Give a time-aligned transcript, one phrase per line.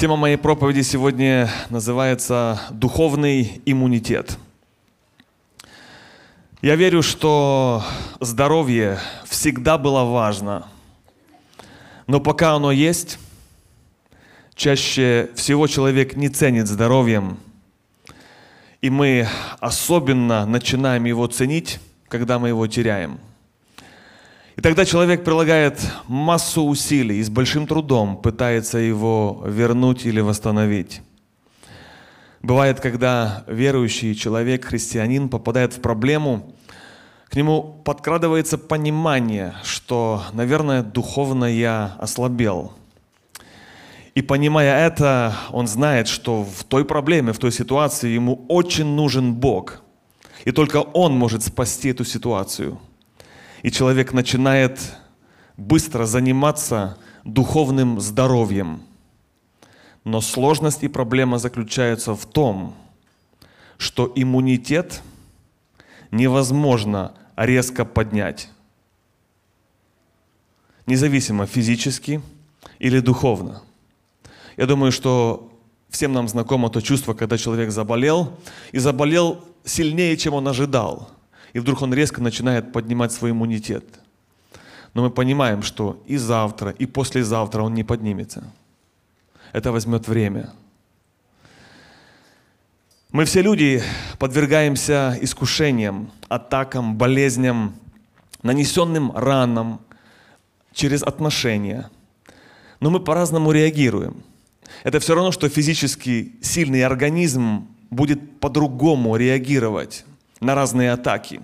[0.00, 4.38] Тема моей проповеди сегодня называется «Духовный иммунитет».
[6.62, 7.84] Я верю, что
[8.18, 10.66] здоровье всегда было важно,
[12.06, 13.18] но пока оно есть,
[14.54, 17.36] чаще всего человек не ценит здоровьем,
[18.80, 23.20] и мы особенно начинаем его ценить, когда мы его теряем–
[24.60, 31.00] и тогда человек прилагает массу усилий и с большим трудом пытается его вернуть или восстановить.
[32.42, 36.54] Бывает, когда верующий человек, христианин, попадает в проблему,
[37.30, 42.74] к нему подкрадывается понимание, что, наверное, духовно я ослабел.
[44.14, 49.32] И понимая это, он знает, что в той проблеме, в той ситуации ему очень нужен
[49.32, 49.80] Бог.
[50.44, 52.78] И только Он может спасти эту ситуацию–
[53.62, 54.80] и человек начинает
[55.56, 58.82] быстро заниматься духовным здоровьем.
[60.04, 62.74] Но сложность и проблема заключаются в том,
[63.76, 65.02] что иммунитет
[66.10, 68.50] невозможно резко поднять.
[70.86, 72.22] Независимо физически
[72.78, 73.62] или духовно.
[74.56, 75.52] Я думаю, что
[75.90, 78.38] всем нам знакомо то чувство, когда человек заболел,
[78.72, 81.10] и заболел сильнее, чем он ожидал–
[81.52, 83.84] и вдруг он резко начинает поднимать свой иммунитет.
[84.94, 88.44] Но мы понимаем, что и завтра, и послезавтра он не поднимется.
[89.52, 90.50] Это возьмет время.
[93.12, 93.82] Мы все люди
[94.18, 97.74] подвергаемся искушениям, атакам, болезням,
[98.42, 99.80] нанесенным ранам
[100.72, 101.90] через отношения.
[102.78, 104.22] Но мы по-разному реагируем.
[104.84, 110.04] Это все равно, что физически сильный организм будет по-другому реагировать
[110.40, 111.40] на разные атаки.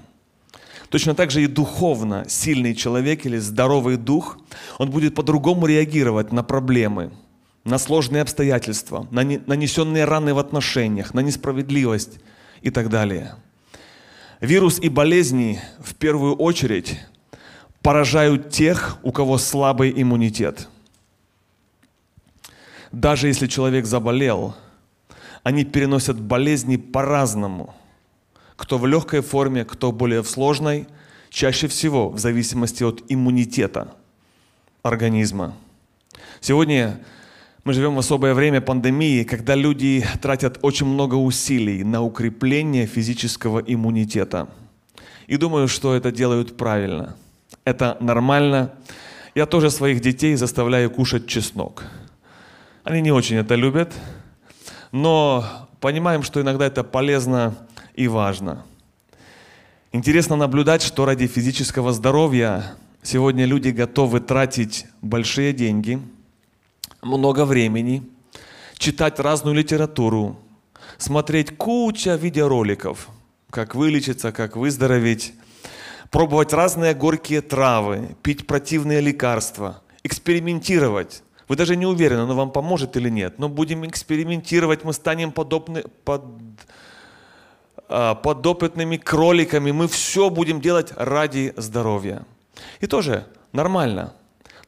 [0.89, 4.39] Точно так же и духовно сильный человек или здоровый дух,
[4.79, 7.13] он будет по-другому реагировать на проблемы,
[7.65, 12.21] на сложные обстоятельства, на нанесенные раны в отношениях, на несправедливость
[12.63, 13.35] и так далее.
[14.41, 17.01] Вирус и болезни в первую очередь
[17.83, 20.69] поражают тех, у кого слабый иммунитет.
[22.93, 24.55] Даже если человек заболел,
[25.43, 27.75] они переносят болезни по-разному–
[28.57, 30.87] кто в легкой форме, кто более в сложной,
[31.31, 33.95] чаще всего в зависимости от иммунитета
[34.83, 35.55] организма.
[36.41, 37.01] Сегодня
[37.65, 43.59] мы живем в особое время пандемии, когда люди тратят очень много усилий на укрепление физического
[43.59, 44.49] иммунитета.
[45.27, 47.17] И думаю, что это делают правильно.
[47.65, 48.73] Это нормально.
[49.35, 51.85] Я тоже своих детей заставляю кушать чеснок.
[52.85, 53.93] Они не очень это любят,
[54.93, 55.45] но
[55.81, 57.57] понимаем, что иногда это полезно
[57.97, 58.65] и важно.
[59.91, 65.99] Интересно наблюдать, что ради физического здоровья сегодня люди готовы тратить большие деньги,
[67.03, 68.03] много времени,
[68.77, 70.39] читать разную литературу,
[70.99, 73.09] смотреть куча видеороликов,
[73.51, 75.33] как вылечиться, как выздороветь,
[76.11, 81.23] пробовать разные горькие травы, пить противные лекарства, экспериментировать.
[81.49, 85.85] Вы даже не уверены, оно вам поможет или нет, но будем экспериментировать, мы станем подобны,
[86.05, 86.23] под,
[87.89, 92.25] подопытными кроликами, мы все будем делать ради здоровья.
[92.81, 94.15] И тоже нормально.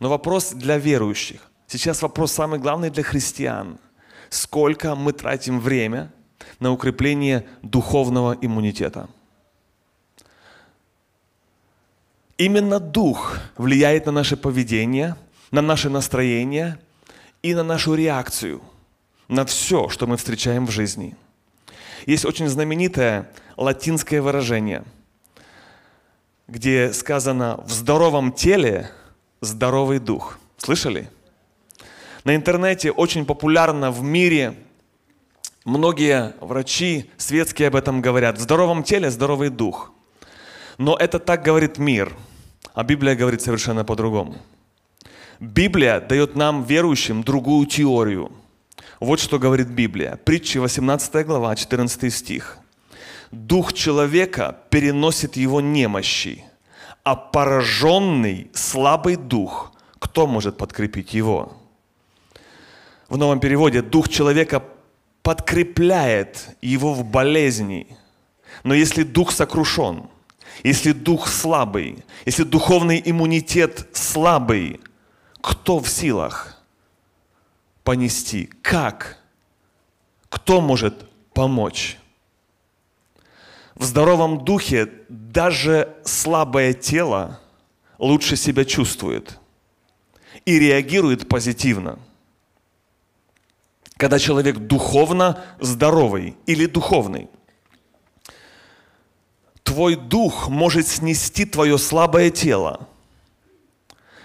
[0.01, 1.41] Но вопрос для верующих.
[1.67, 3.79] Сейчас вопрос самый главный для христиан.
[4.31, 6.13] Сколько мы тратим время
[6.61, 9.09] на укрепление духовного иммунитета?
[12.37, 15.17] Именно дух влияет на наше поведение,
[15.51, 16.79] на наше настроение
[17.43, 18.63] и на нашу реакцию
[19.29, 21.17] на все, что мы встречаем в жизни–
[22.09, 24.83] есть очень знаменитое латинское выражение,
[26.47, 28.91] где сказано «в здоровом теле
[29.43, 30.39] здоровый дух».
[30.57, 31.11] Слышали?
[32.25, 34.57] На интернете очень популярно в мире
[35.65, 38.39] Многие врачи светские об этом говорят.
[38.39, 39.93] В здоровом теле здоровый дух.
[40.79, 42.17] Но это так говорит мир,
[42.73, 44.37] а Библия говорит совершенно по-другому.
[45.41, 48.33] Библия дает нам, верующим, другую теорию–
[49.01, 50.17] вот что говорит Библия.
[50.25, 52.59] Притча 18 глава, 14 стих.
[53.31, 56.45] Дух человека переносит его немощи,
[57.05, 61.53] а пораженный, слабый дух, кто может подкрепить его?
[63.09, 64.65] В новом переводе дух человека
[65.23, 67.87] подкрепляет его в болезни.
[68.65, 70.09] Но если дух сокрушен,
[70.65, 74.81] если дух слабый, если духовный иммунитет слабый,
[75.41, 76.58] кто в силах
[77.89, 78.51] понести?
[78.61, 79.17] Как?
[80.29, 81.97] Кто может помочь?
[83.75, 87.41] В здоровом духе даже слабое тело
[87.97, 89.39] лучше себя чувствует
[90.45, 91.99] и реагирует позитивно.
[93.97, 97.31] когда человек духовно здоровый или духовный.
[99.63, 102.87] Твой дух может снести твое слабое тело,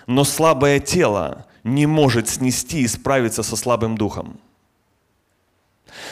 [0.05, 4.39] но слабое тело не может снести и справиться со слабым духом.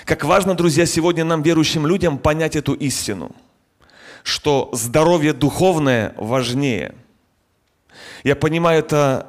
[0.05, 3.31] Как важно, друзья, сегодня нам, верующим людям, понять эту истину,
[4.23, 6.95] что здоровье духовное важнее.
[8.23, 9.27] Я понимаю, это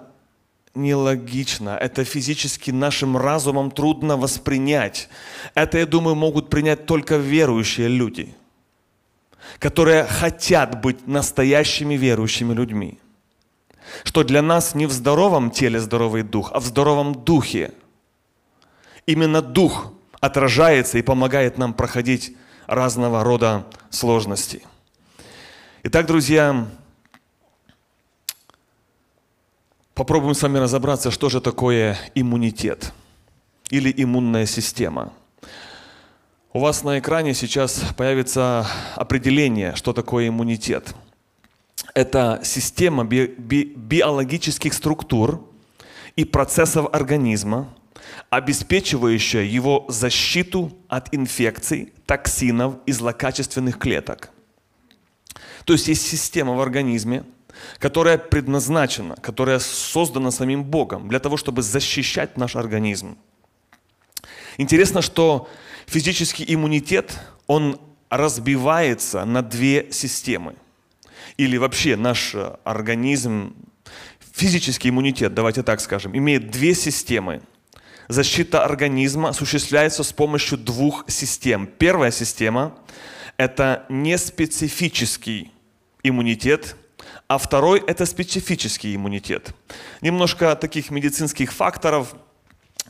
[0.74, 5.08] нелогично, это физически нашим разумом трудно воспринять.
[5.54, 8.34] Это, я думаю, могут принять только верующие люди,
[9.58, 12.98] которые хотят быть настоящими верующими людьми.
[14.04, 17.72] Что для нас не в здоровом теле здоровый дух, а в здоровом духе.
[19.06, 22.36] Именно дух отражается и помогает нам проходить
[22.66, 24.62] разного рода сложности.
[25.82, 26.68] Итак, друзья,
[29.94, 32.92] попробуем с вами разобраться, что же такое иммунитет
[33.70, 35.12] или иммунная система.
[36.52, 40.94] У вас на экране сейчас появится определение, что такое иммунитет.
[41.94, 45.46] Это система би- би- биологических структур
[46.16, 47.68] и процессов организма,
[48.30, 54.30] обеспечивающая его защиту от инфекций, токсинов и злокачественных клеток.
[55.64, 57.24] То есть есть система в организме,
[57.78, 63.16] которая предназначена, которая создана самим Богом для того, чтобы защищать наш организм.
[64.56, 65.48] Интересно, что
[65.86, 67.78] физический иммунитет, он
[68.08, 70.54] разбивается на две системы.
[71.36, 72.34] Или вообще наш
[72.64, 73.54] организм,
[74.32, 77.42] физический иммунитет, давайте так скажем, имеет две системы.
[78.08, 81.66] Защита организма осуществляется с помощью двух систем.
[81.66, 82.76] Первая система–
[83.36, 85.52] это неспецифический
[86.02, 86.76] иммунитет,
[87.28, 89.54] а второй– это специфический иммунитет.
[90.00, 92.14] Немножко таких медицинских факторов,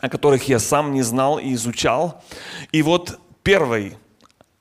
[0.00, 2.24] о которых я сам не знал и изучал.
[2.72, 3.96] И вот первый,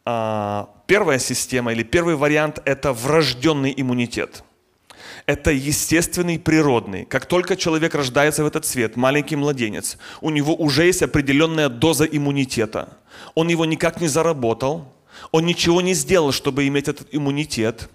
[0.06, 4.44] а, первая система или первый вариант– это врожденный иммунитет–
[5.26, 7.06] это естественный, природный.
[7.06, 12.04] Как только человек рождается в этот свет, маленький младенец, у него уже есть определенная доза
[12.04, 12.98] иммунитета.
[13.36, 14.86] Он его никак не заработал,
[15.32, 17.88] он ничего не сделал, чтобы иметь этот иммунитет.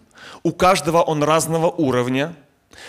[0.43, 2.35] У каждого он разного уровня,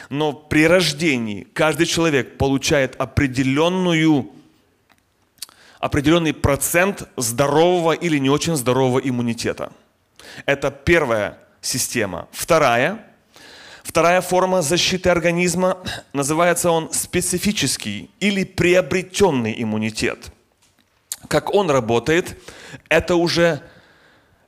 [0.10, 4.32] но при рождении каждый человек получает определенную,
[5.80, 9.74] определенный процент здорового или не очень здорового иммунитета.
[10.46, 12.28] Это первая система.
[12.32, 13.04] Вторая–
[13.88, 15.78] Вторая форма защиты организма
[16.14, 20.34] называется он специфический или приобретенный иммунитет.
[21.30, 22.38] Как он работает,
[22.90, 23.62] это уже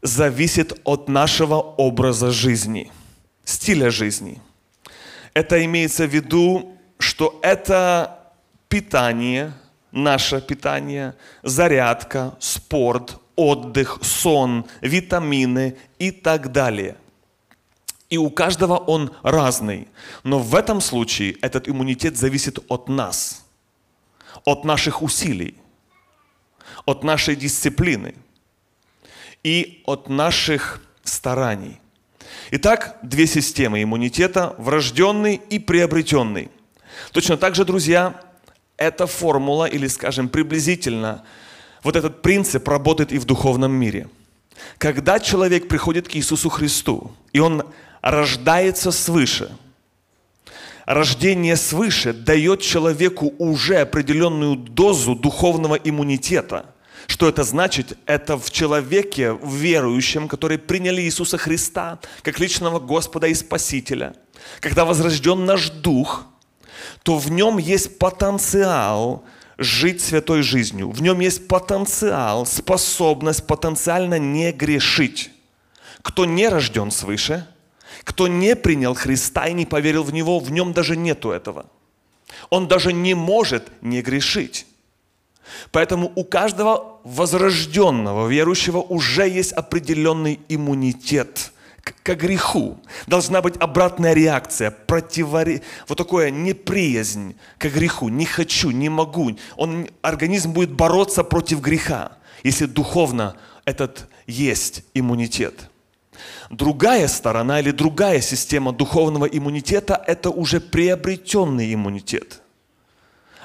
[0.02, 2.92] зависит от нашего образа жизни,
[3.46, 4.42] стиля жизни.
[5.34, 8.20] Это имеется в виду, что это
[8.68, 9.54] питание,
[9.94, 16.96] наше питание, зарядка, спорт, отдых, сон, витамины и так далее–
[18.10, 19.88] и у каждого он разный.
[20.24, 23.46] Но в этом случае этот иммунитет зависит от нас,
[24.46, 25.56] от наших усилий,
[26.86, 28.16] от нашей дисциплины
[29.44, 31.80] и от наших стараний.
[32.52, 36.50] Итак, две системы иммунитета– врожденный и приобретенный.
[37.12, 38.20] Точно так же, друзья,
[38.76, 41.24] эта формула, или, скажем, приблизительно,
[41.84, 44.08] вот этот принцип работает и в духовном мире.
[44.78, 47.64] Когда человек приходит к Иисусу Христу, и он
[48.02, 49.52] рождается свыше.
[50.86, 56.66] Рождение свыше дает человеку уже определенную дозу духовного иммунитета.
[57.06, 57.98] Что это значит?
[58.06, 64.16] Это в человеке, в верующем, который приняли Иисуса Христа как личного Господа и Спасителя.
[64.62, 66.26] Когда возрожден наш дух,
[67.04, 69.24] то в нем есть потенциал
[69.60, 70.90] жить святой жизнью.
[70.90, 75.32] В нем есть потенциал, способность потенциально не грешить.
[76.02, 77.48] Кто не рожден свыше–
[78.04, 81.66] кто не принял Христа и не поверил в Него, в нем даже нету этого.
[82.50, 84.66] Он даже не может не грешить.
[85.72, 91.52] Поэтому у каждого возрожденного верующего уже есть определенный иммунитет
[92.04, 92.80] к, греху.
[93.08, 95.62] Должна быть обратная реакция, противори...
[95.88, 98.10] вот такое неприязнь к греху.
[98.10, 99.38] Не хочу, не могу.
[99.56, 105.70] Он, организм будет бороться против греха, если духовно этот есть иммунитет.
[106.50, 112.42] Другая сторона или другая система духовного иммунитета– это уже приобретенный иммунитет.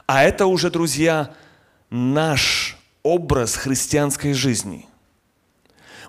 [0.07, 1.35] А это уже, друзья,
[1.91, 4.87] наш образ христианской жизни.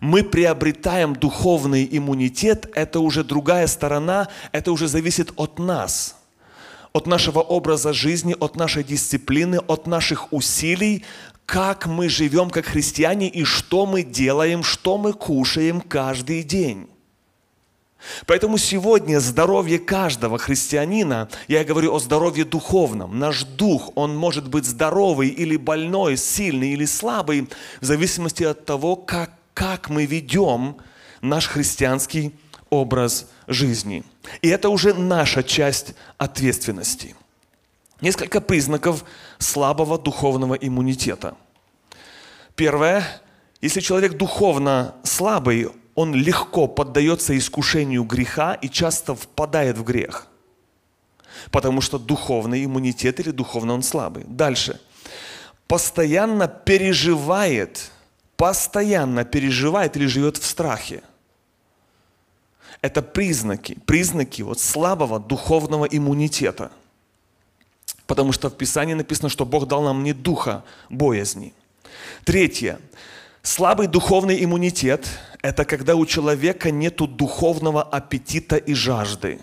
[0.01, 6.15] Мы приобретаем духовный иммунитет, это уже другая сторона, это уже зависит от нас–
[6.95, 11.03] от нашего образа жизни, от нашей дисциплины, от наших усилий,
[11.45, 16.87] как мы живем как христиане и что мы делаем, что мы кушаем каждый день.
[18.25, 24.63] Поэтому сегодня здоровье каждого христианина, я говорю о здоровье духовном, наш дух, он может быть
[24.63, 27.49] здоровый или больной, сильный или слабый,
[27.81, 30.77] в зависимости от того, как, как мы ведем
[31.21, 32.35] наш христианский
[32.69, 34.03] образ жизни.
[34.41, 37.15] И это уже наша часть ответственности.
[38.01, 39.05] Несколько признаков
[39.39, 41.35] слабого духовного иммунитета.
[42.55, 43.21] Первое.
[43.61, 50.27] Если человек духовно слабый, он легко поддается искушению греха и часто впадает в грех.
[51.51, 54.25] Потому что духовный иммунитет или духовно он слабый.
[54.27, 54.81] Дальше.
[55.67, 57.91] Постоянно переживает,
[58.37, 61.01] постоянно переживает или живет в страхе.
[62.81, 66.71] Это признаки, признаки вот слабого духовного иммунитета.
[68.05, 71.53] Потому что в Писании написано, что Бог дал нам не духа боязни.
[72.23, 72.79] Третье.
[73.41, 75.07] Слабый духовный иммунитет–
[75.41, 79.39] это когда у человека нет духовного аппетита и жажды.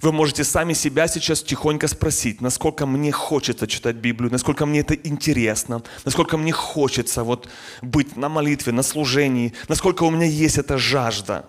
[0.00, 4.94] Вы можете сами себя сейчас тихонько спросить, насколько мне хочется читать Библию, насколько мне это
[4.94, 7.48] интересно, насколько мне хочется вот
[7.82, 11.44] быть на молитве, на служении, насколько у меня есть эта жажда.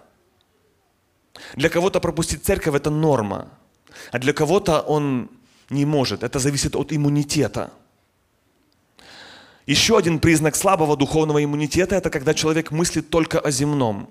[1.56, 3.48] Для кого-то пропустить церковь– это норма,
[4.12, 5.30] а для кого-то он
[5.70, 6.24] не может.
[6.24, 7.72] Это зависит от иммунитета–
[9.66, 14.10] еще один признак слабого духовного иммунитета– это когда человек мыслит только о земном.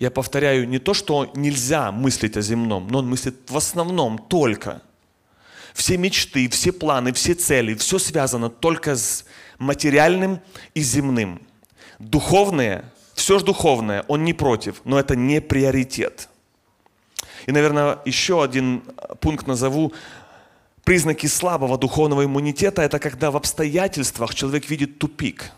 [0.00, 4.80] Я повторяю, не то, что нельзя мыслить о земном, но он мыслит в основном только.
[5.74, 9.26] Все мечты, все планы, все цели, все связано только с
[9.58, 10.40] материальным
[10.72, 11.42] и земным.
[11.98, 16.30] Духовное, все же духовное, он не против, но это не приоритет.
[17.46, 18.82] И, наверное, еще один
[19.20, 19.92] пункт назову
[20.82, 25.52] признаки слабого духовного иммунитета– это когда в обстоятельствах человек видит тупик.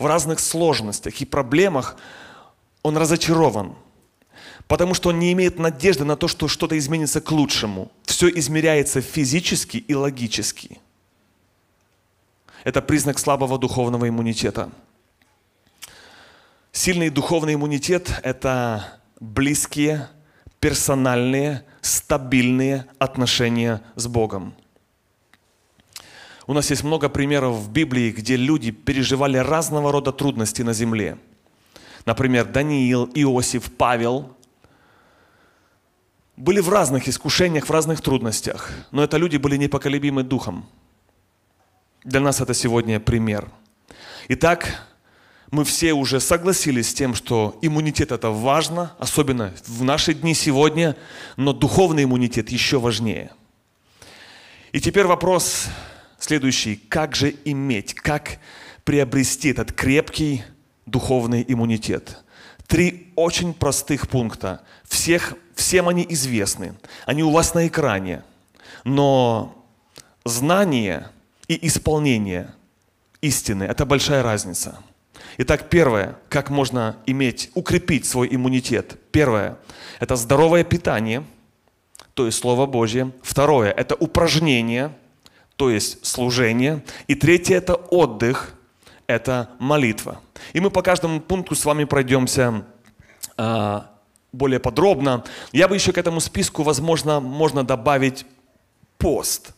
[0.00, 1.96] В разных сложностях и проблемах
[2.82, 3.74] он разочарован,
[4.68, 7.90] потому что он не имеет надежды на то, что что-то изменится к лучшему.
[8.04, 10.78] Все измеряется физически и логически.
[12.64, 14.70] Это признак слабого духовного иммунитета.
[16.72, 20.08] Сильный духовный иммунитет– это близкие,
[20.60, 24.54] персональные, стабильные отношения с Богом.
[26.46, 31.16] У нас есть много примеров в Библии, где люди переживали разного рода трудности на земле.
[32.06, 34.36] Например, Даниил, Иосиф, Павел
[36.36, 40.66] были в разных искушениях, в разных трудностях, но это люди были непоколебимы духом.
[42.02, 43.50] Для нас это сегодня пример.
[44.28, 44.86] Итак,
[45.50, 50.96] мы все уже согласились с тем, что иммунитет это важно, особенно в наши дни сегодня,
[51.36, 53.32] но духовный иммунитет еще важнее.
[54.72, 55.66] И теперь вопрос
[56.18, 56.76] следующий.
[56.76, 58.38] Как же иметь, как
[58.84, 60.44] приобрести этот крепкий
[60.90, 62.18] духовный иммунитет?
[62.66, 64.62] Три очень простых пункта.
[64.84, 66.74] Всех, всем они известны.
[67.06, 68.22] Они у вас на экране.
[68.84, 69.66] Но
[70.24, 71.08] знание
[71.48, 72.54] и исполнение
[73.20, 74.78] истины– это большая разница–
[75.38, 78.98] Итак, первое, как можно иметь, укрепить свой иммунитет.
[79.10, 79.56] Первое,
[79.98, 81.24] это здоровое питание,
[82.14, 83.12] то есть Слово Божье.
[83.22, 84.92] Второе, это упражнение,
[85.56, 86.84] то есть служение.
[87.06, 88.54] И третье, это отдых,
[89.10, 90.20] это молитва.
[90.52, 92.64] И мы по каждому пункту с вами пройдемся
[93.36, 93.90] а,
[94.32, 95.24] более подробно.
[95.52, 98.26] Я бы еще к этому списку, возможно, можно добавить
[98.98, 99.54] пост.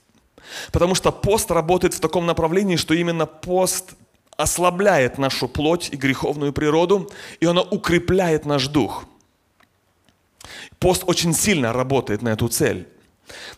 [0.73, 3.94] Потому что пост работает в таком направлении, что именно пост
[4.37, 9.04] ослабляет нашу плоть и греховную природу, и оно укрепляет наш дух.
[10.78, 12.88] Пост очень сильно работает на эту цель.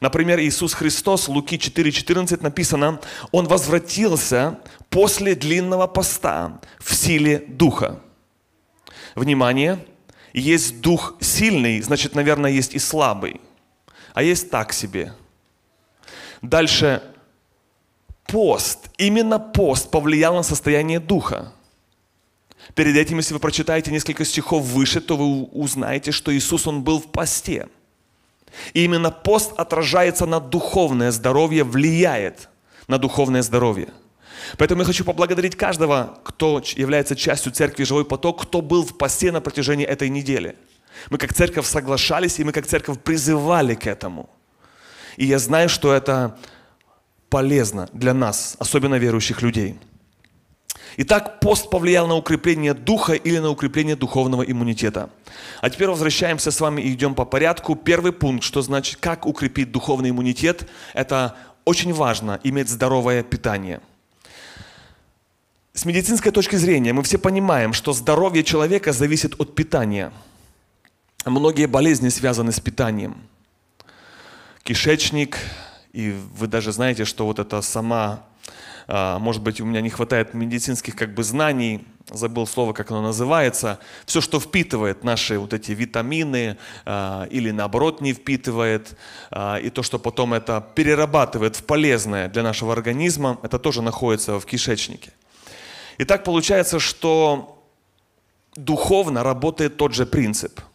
[0.01, 3.01] Например, Иисус Христос, Луки 4,14 написано,
[3.33, 4.59] Он возвратился
[4.91, 8.01] после длинного поста в силе Духа.
[9.15, 9.85] Внимание,
[10.33, 13.41] есть Дух сильный, значит, наверное, есть и слабый.
[14.13, 15.13] А есть так себе.
[16.43, 17.03] Дальше
[18.27, 21.53] пост, именно пост повлиял на состояние духа.
[22.75, 27.01] Перед этим, если вы прочитаете несколько стихов выше, то вы узнаете, что Иисус, Он был
[27.01, 27.69] в посте.
[28.73, 32.49] И именно пост отражается на духовное здоровье, влияет
[32.89, 33.89] на духовное здоровье.
[34.59, 39.33] Поэтому я хочу поблагодарить каждого, кто является частью церкви «Живой поток», кто был в посте
[39.33, 40.57] на протяжении этой недели.
[41.11, 44.29] Мы как церковь соглашались, и мы как церковь призывали к этому.
[45.17, 46.37] И я знаю, что это
[47.31, 49.77] полезно для нас, особенно верующих людей.
[50.97, 55.11] Итак, пост повлиял на укрепление духа или на укрепление духовного иммунитета.
[55.61, 57.75] А теперь возвращаемся с вами и идем по порядку.
[57.75, 63.81] Первый пункт, что значит, как укрепить духовный иммунитет, это очень важно иметь здоровое питание.
[65.73, 70.13] С медицинской точки зрения мы все понимаем, что здоровье человека зависит от питания.
[71.25, 73.17] Многие болезни связаны с питанием.
[74.63, 75.39] Кишечник,
[75.93, 78.23] и вы даже знаете, что вот это сама
[78.87, 83.79] может быть, у меня не хватает медицинских как бы знаний, забыл слово, как оно называется,
[84.05, 88.97] все, что впитывает наши вот эти витамины а, или наоборот не впитывает,
[89.31, 94.39] а, и то, что потом это перерабатывает в полезное для нашего организма, это тоже находится
[94.39, 95.13] в кишечнике.
[95.99, 97.63] И так получается, что
[98.57, 100.61] духовно работает тот же принцип–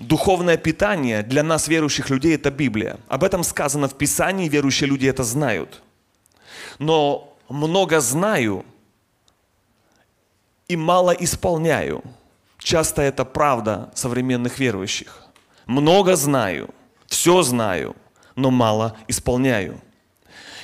[0.00, 2.98] Духовное питание для нас, верующих людей, это Библия.
[3.08, 5.82] Об этом сказано в Писании, верующие люди это знают
[6.78, 8.64] но много знаю
[10.68, 12.02] и мало исполняю.
[12.58, 15.22] Часто это правда современных верующих.
[15.66, 16.70] Много знаю,
[17.06, 17.96] все знаю,
[18.36, 19.80] но мало исполняю.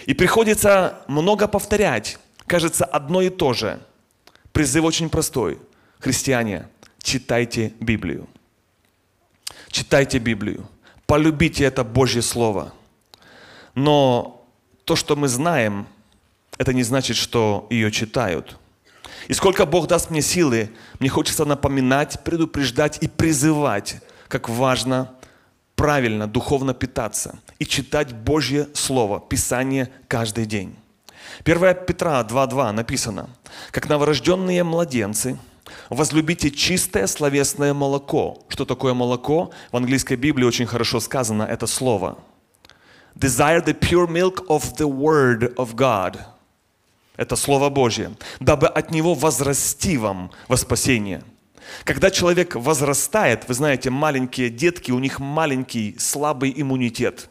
[0.06, 2.18] И приходится много повторять.
[2.46, 3.80] Кажется, одно и то же.
[4.52, 5.58] Призыв очень простой.
[5.98, 6.68] Христиане,
[7.02, 8.28] читайте Библию.
[9.68, 10.68] Читайте Библию.
[11.06, 12.72] Полюбите это Божье Слово.
[13.74, 14.33] Но
[14.84, 15.86] то, что мы знаем,
[16.58, 18.58] это не значит, что ее читают.
[19.28, 23.96] И сколько Бог даст мне силы, мне хочется напоминать, предупреждать и призывать,
[24.28, 25.10] как важно
[25.76, 30.76] правильно, духовно питаться и читать Божье Слово, Писание каждый день.
[31.44, 33.30] 1 Петра 2.2 написано,
[33.70, 35.38] «Как новорожденные младенцы,
[35.88, 38.44] возлюбите чистое словесное молоко».
[38.48, 39.50] Что такое молоко?
[39.72, 42.18] В английской Библии очень хорошо сказано это слово.
[43.14, 46.18] «Desire the pure milk of the Word of God».
[47.16, 48.12] Это Слово Божье.
[48.40, 51.22] Дабы от него возрасти вам во спасение.
[51.84, 57.30] Когда человек возрастает, вы знаете, маленькие детки, у них маленький слабый иммунитет.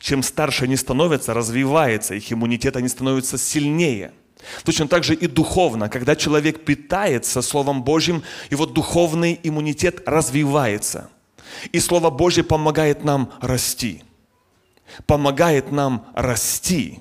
[0.00, 4.12] Чем старше они становятся, развивается их иммунитет, они становятся сильнее.
[4.64, 5.88] Точно так же и духовно.
[5.88, 11.10] Когда человек питается Словом Божьим, его духовный иммунитет развивается.
[11.72, 14.02] И Слово Божье помогает нам расти.
[15.06, 17.00] Помогает нам расти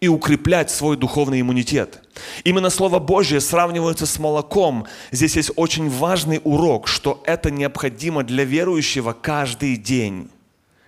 [0.00, 2.02] и укреплять свой духовный иммунитет.
[2.44, 4.86] Именно Слово Божье сравнивается с молоком.
[5.10, 10.30] Здесь есть очень важный урок, что это необходимо для верующего каждый день.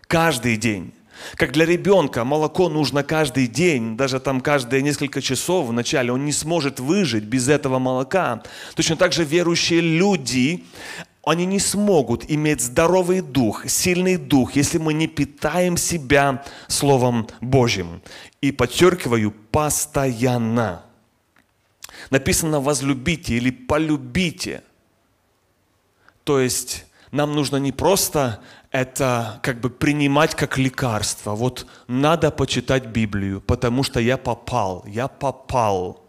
[0.07, 0.93] Каждый день.
[1.37, 6.33] Как для ребенка молоко нужно каждый день, даже там каждые несколько часов вначале, он не
[6.33, 8.43] сможет выжить без этого молока.
[8.75, 10.65] Точно так же верующие люди,
[11.25, 18.03] они не смогут иметь здоровый дух, сильный дух, если мы не питаем себя Словом Божьим.
[18.41, 20.85] И подчеркиваю, постоянно.
[22.11, 24.65] Написано «возлюбите» или «полюбите».
[26.25, 28.41] То есть нам нужно не просто
[28.73, 31.35] это как бы принимать как лекарство.
[31.35, 36.02] Вот надо почитать Библию, потому что я попал, я попал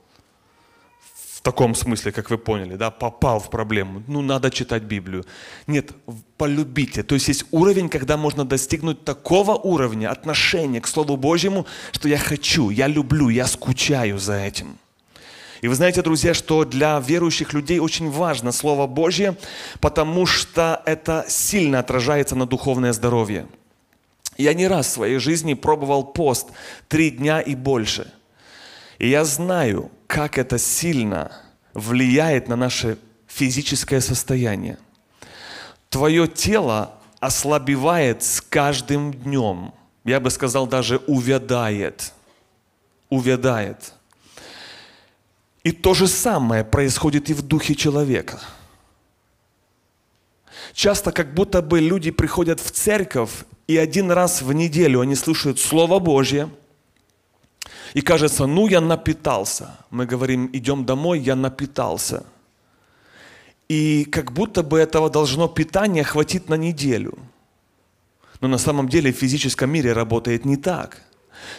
[1.43, 4.01] таком смысле, как вы поняли, да, попал в проблему.
[4.07, 5.25] Ну, надо читать Библию.
[5.67, 5.91] Нет,
[6.37, 7.03] полюбите.
[7.03, 12.17] То есть есть уровень, когда можно достигнуть такого уровня отношения к Слову Божьему, что я
[12.17, 14.77] хочу, я люблю, я скучаю за этим.
[15.61, 19.35] И вы знаете, друзья, что для верующих людей очень важно Слово Божье,
[19.79, 23.47] потому что это сильно отражается на духовное здоровье.
[24.37, 26.47] Я не раз в своей жизни пробовал пост
[26.87, 28.11] три дня и больше.
[29.03, 31.29] И я знаю, как это сильно
[31.73, 34.77] влияет на наше физическое состояние.
[35.89, 39.73] Твое тело ослабевает с каждым днем.
[40.05, 42.13] Я бы сказал, даже увядает.
[43.09, 43.93] Увядает.
[45.65, 48.39] И то же самое происходит и в духе человека.
[50.71, 55.59] Часто как будто бы люди приходят в церковь, и один раз в неделю они слушают
[55.59, 56.49] Слово Божье–
[57.93, 59.77] и кажется, ну я напитался.
[59.91, 62.25] Мы говорим, идем домой, я напитался.
[63.69, 67.17] И как будто бы этого должно питания хватить на неделю.
[68.41, 71.01] Но на самом деле в физическом мире работает не так.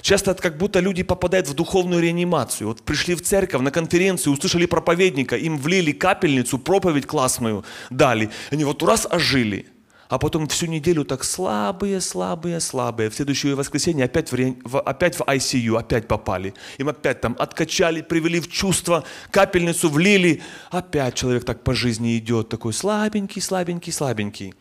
[0.03, 2.69] Часто это как будто люди попадают в духовную реанимацию.
[2.69, 8.31] Вот пришли в церковь, на конференцию, услышали проповедника, им влили капельницу, проповедь классную дали.
[8.51, 9.67] Они вот раз ожили–
[10.09, 13.11] а потом всю неделю так слабые, слабые, слабые.
[13.11, 16.55] В следующее воскресенье опять в, опять в ICU, опять попали.
[16.79, 20.43] Им опять там откачали, привели в чувство, капельницу влили.
[20.71, 24.55] Опять человек так по жизни идет, такой слабенький, слабенький, слабенький.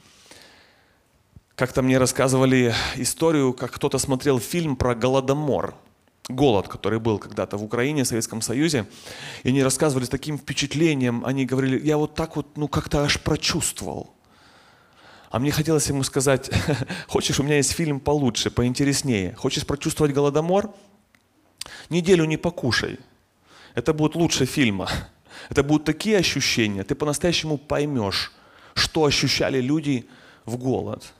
[1.55, 5.75] Как-то мне рассказывали историю, как кто-то смотрел фильм про Голодомор.
[6.29, 8.85] голод, который был когда-то в Украине, в Советском Союзе.
[9.43, 13.19] И они рассказывали с таким впечатлением, они говорили, я вот так вот, ну как-то аж
[13.19, 14.13] прочувствовал.
[15.33, 16.51] А мне хотелось ему сказать,
[17.07, 19.33] хочешь, у меня есть фильм получше, поинтереснее.
[19.33, 20.69] Хочешь прочувствовать голодомор?
[21.89, 22.99] Неделю не покушай.
[23.73, 24.87] Это будет лучше фильма.
[25.49, 28.31] Это будут такие ощущения, ты по-настоящему поймешь,
[28.75, 30.07] что ощущали люди
[30.45, 31.11] в голод.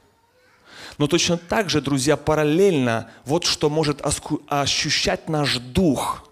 [0.99, 3.99] Но точно так же, друзья, параллельно вот что может
[4.47, 6.29] ощущать наш дух.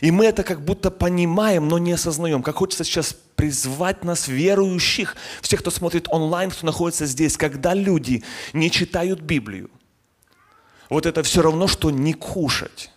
[0.00, 2.42] И мы это как будто понимаем, но не осознаем.
[2.42, 8.22] Как хочется сейчас призвать нас, верующих, всех, кто смотрит онлайн, кто находится здесь, когда люди
[8.52, 9.70] не читают Библию.
[10.90, 12.90] Вот это все равно, что не кушать.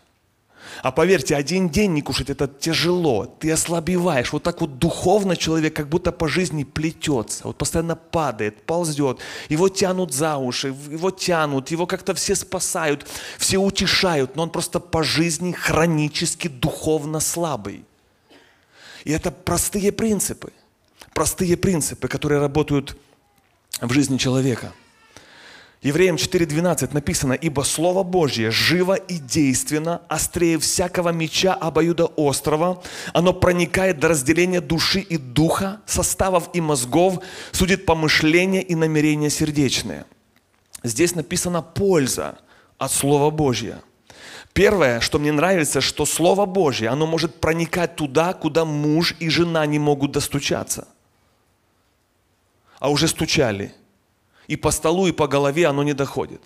[0.84, 3.26] А поверьте, один день не кушать это тяжело.
[3.26, 4.32] Ты ослабеваешь.
[4.32, 7.48] Вот так вот духовно человек как будто по жизни плетется.
[7.48, 9.20] Вот постоянно падает, ползет.
[9.50, 14.36] Его тянут за уши, его тянут, его как-то все спасают, все утешают.
[14.36, 17.86] Но он просто по жизни хронически духовно слабый.
[19.04, 20.52] И это простые принципы.
[21.14, 22.98] Простые принципы, которые работают
[23.82, 24.74] в жизни человека–
[25.84, 32.82] Евреям 4.12 написано, «Ибо Слово Божье живо и действенно, острее всякого меча обоюда острова,
[33.14, 37.20] оно проникает до разделения души и духа, составов и мозгов,
[37.52, 40.06] судит помышления и намерения сердечные».
[40.84, 42.40] Здесь написана польза
[42.80, 43.82] от Слова Божьего.
[44.54, 49.64] Первое, что мне нравится, что Слово Божье, оно может проникать туда, куда муж и жена
[49.68, 50.88] не могут достучаться.
[52.80, 53.76] А уже стучали–
[54.48, 56.42] и по столу, и по голове оно не доходит.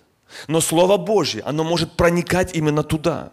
[0.48, 3.32] Но Слово Божье, оно может проникать именно туда.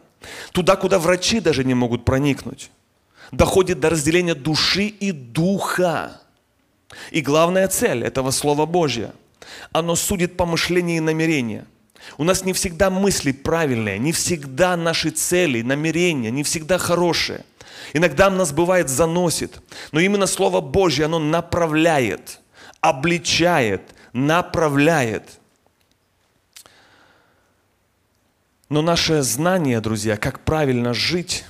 [0.52, 2.72] Туда, куда врачи даже не могут проникнуть.
[3.32, 6.22] Доходит до разделения души и духа.
[7.12, 9.14] И главная цель этого Слова Божьего,
[9.72, 11.66] оно судит помышления и намерения.
[12.18, 17.46] У нас не всегда мысли правильные, не всегда наши цели, намерения, не всегда хорошие.
[17.94, 22.40] Иногда нас бывает заносит, но именно Слово Божье, оно направляет,
[22.82, 23.82] обличает,
[24.14, 25.40] направляет.
[28.70, 31.46] Но наше знание, друзья, как правильно жить,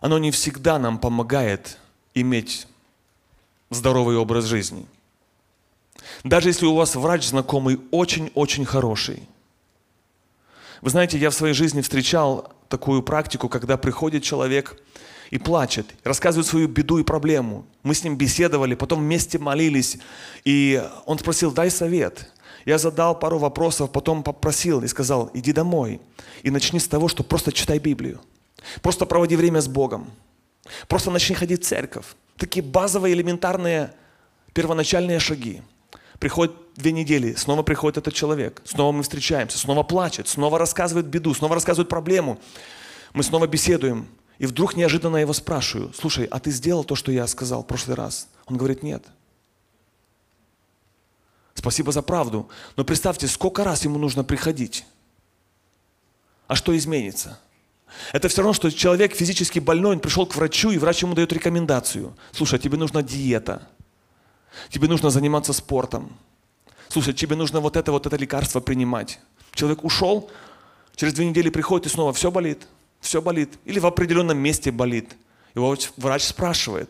[0.00, 1.78] оно не всегда нам помогает
[2.14, 2.66] иметь
[3.70, 4.86] здоровый образ жизни.
[6.24, 9.28] Даже если у вас врач знакомый очень-очень хороший.
[10.80, 14.76] Вы знаете, я в своей жизни встречал такую практику, когда приходит человек–
[15.32, 17.64] и плачет, рассказывает свою беду и проблему.
[17.82, 19.96] Мы с ним беседовали, потом вместе молились,
[20.44, 22.30] и он спросил, дай совет.
[22.66, 26.02] Я задал пару вопросов, потом попросил и сказал, иди домой
[26.42, 28.20] и начни с того, что просто читай Библию.
[28.82, 30.10] Просто проводи время с Богом.
[30.86, 32.04] Просто начни ходить в церковь.
[32.36, 33.94] Такие базовые, элементарные,
[34.52, 35.62] первоначальные шаги.
[36.18, 41.32] Приходит две недели, снова приходит этот человек, снова мы встречаемся, снова плачет, снова рассказывает беду,
[41.32, 42.38] снова рассказывает проблему.
[43.14, 44.06] Мы снова беседуем.
[44.42, 47.66] И вдруг неожиданно я его спрашиваю, слушай, а ты сделал то, что я сказал в
[47.68, 48.26] прошлый раз?
[48.46, 49.04] Он говорит, нет.
[51.54, 52.48] Спасибо за правду.
[52.74, 54.84] Но представьте, сколько раз ему нужно приходить.
[56.48, 57.38] А что изменится?
[58.12, 61.32] Это все равно, что человек физически больной, он пришел к врачу, и врач ему дает
[61.32, 62.12] рекомендацию.
[62.32, 63.68] Слушай, тебе нужна диета.
[64.70, 66.18] Тебе нужно заниматься спортом.
[66.88, 69.20] Слушай, тебе нужно вот это, вот это лекарство принимать.
[69.54, 70.32] Человек ушел,
[70.96, 72.66] через две недели приходит и снова все болит
[73.02, 75.10] все болит, или в определенном месте болит.
[75.54, 76.88] Его врач спрашивает,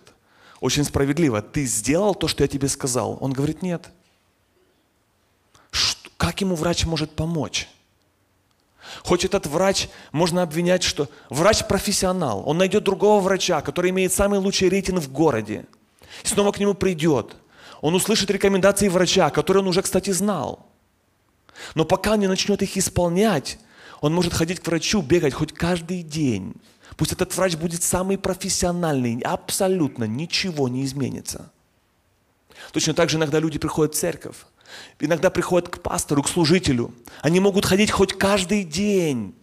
[0.61, 3.18] очень справедливо, ты сделал то, что я тебе сказал?
[3.20, 3.90] Он говорит, нет.
[5.72, 7.66] Что, как ему врач может помочь?
[9.03, 14.38] Хоть этот врач, можно обвинять, что врач профессионал, он найдет другого врача, который имеет самый
[14.38, 15.64] лучший рейтинг в городе,
[16.22, 17.37] и снова к нему придет.
[17.81, 20.66] Он услышит рекомендации врача, которые он уже, кстати, знал.
[21.75, 23.59] Но пока он не начнет их исполнять,
[24.03, 26.55] он может ходить к врачу, бегать хоть каждый день.
[26.97, 31.51] Пусть этот врач будет самый профессиональный, абсолютно ничего не изменится.
[32.73, 34.37] Точно так же иногда люди приходят в церковь,
[34.99, 36.93] иногда приходят к пастору, к служителю.
[37.23, 39.35] Они могут ходить хоть каждый день.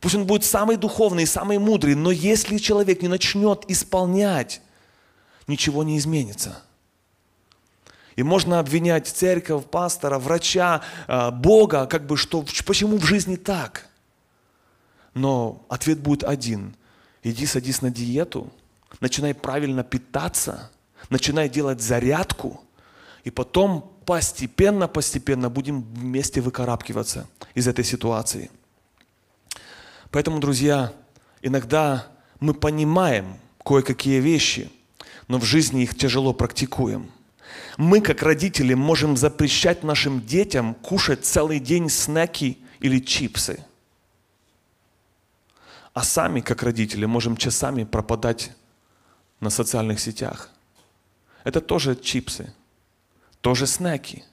[0.00, 4.60] Пусть он будет самый духовный, самый мудрый, но если человек не начнет исполнять,
[5.46, 6.62] ничего не изменится.
[8.18, 13.86] И можно обвинять церковь, пастора, врача, а, Бога, как бы что, почему в жизни так?
[15.14, 16.74] Но ответ будет один.
[17.22, 18.52] Иди садись на диету,
[18.98, 20.68] начинай правильно питаться,
[21.10, 22.60] начинай делать зарядку,
[23.22, 28.50] и потом постепенно, постепенно будем вместе выкарабкиваться из этой ситуации.
[30.10, 30.92] Поэтому, друзья,
[31.40, 32.08] иногда
[32.40, 34.72] мы понимаем кое-какие вещи,
[35.28, 37.12] но в жизни их тяжело практикуем–
[37.78, 43.64] Мы, как родители, можем запрещать нашим детям кушать целый день снеки или чипсы.
[45.94, 48.50] А сами, как родители, можем часами пропадать
[49.38, 50.50] на социальных сетях.
[51.44, 52.52] Это тоже чипсы,
[53.40, 54.24] тоже снеки.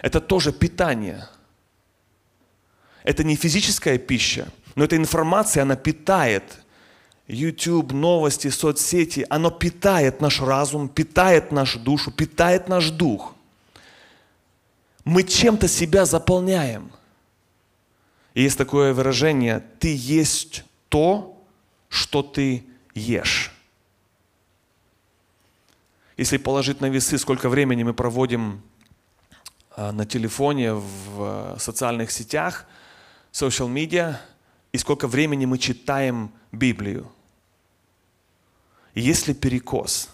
[0.00, 1.26] Это тоже питание.
[3.02, 4.46] Это не физическая пища,
[4.76, 6.61] но эта информация, она питает
[7.28, 13.34] YouTube, новости, соцсети, оно питает наш разум, питает нашу душу, питает наш дух.
[15.04, 16.90] Мы чем-то себя заполняем.
[18.34, 21.38] И есть такое выражение, ты есть то,
[21.88, 23.52] что ты ешь.
[26.16, 28.62] Если положить на весы, сколько времени мы проводим
[29.70, 32.66] а, на телефоне, в социальных сетях,
[33.32, 34.16] social media,
[34.72, 37.10] и сколько времени мы читаем Библию.
[38.94, 40.08] Если перекос,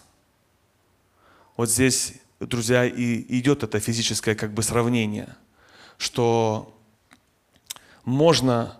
[1.56, 5.36] вот здесь, друзья, и идет это физическое как бы сравнение,
[5.96, 6.76] что
[8.04, 8.76] можно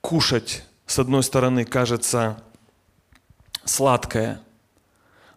[0.00, 2.42] кушать, с одной стороны, кажется,
[3.64, 4.40] сладкое,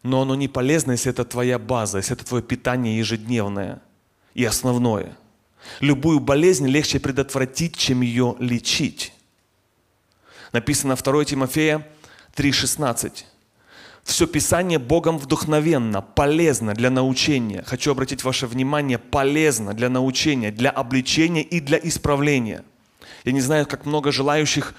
[0.03, 3.81] но оно не полезно, если это твоя база, если это твое питание ежедневное
[4.33, 5.17] и основное.
[5.79, 9.13] Любую болезнь легче предотвратить, чем ее лечить.
[10.53, 11.87] Написано 2 Тимофея
[12.35, 13.23] 3,16.
[14.03, 17.63] Все Писание Богом вдохновенно, полезно для научения.
[17.63, 22.63] Хочу обратить ваше внимание, полезно для научения, для обличения и для исправления.
[23.25, 24.73] Я не знаю, как много желающих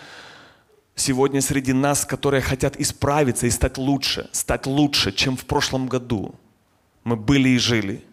[0.95, 6.35] сегодня среди нас, которые хотят исправиться и стать лучше, стать лучше, чем в прошлом году
[7.05, 8.05] мы были и жили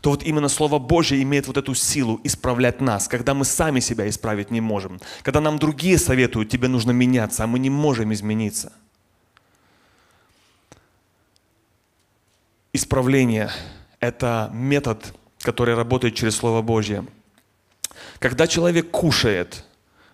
[0.00, 4.08] то вот именно Слово Божье имеет вот эту силу исправлять нас, когда мы сами себя
[4.08, 8.72] исправить не можем, когда нам другие советуют, тебе нужно меняться, а мы не можем измениться.
[12.72, 13.50] Исправление–
[14.00, 17.04] это метод, который работает через Слово Божье.
[18.18, 19.64] Когда человек кушает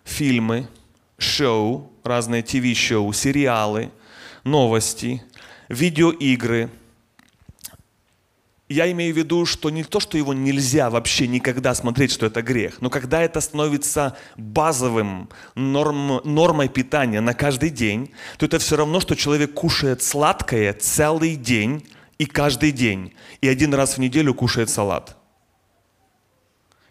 [0.04, 0.68] фильмы,
[1.18, 3.90] шоу, разные ТВ-шоу, сериалы,
[4.44, 5.22] новости,
[5.68, 6.70] видеоигры–
[8.68, 12.42] я имею в виду, что не то, что его нельзя вообще никогда смотреть, что это
[12.42, 18.76] грех, но когда это становится базовым норм, нормой питания на каждый день, то это все
[18.76, 21.86] равно, что человек кушает сладкое целый день
[22.18, 25.16] и каждый день, и один раз в неделю кушает салат.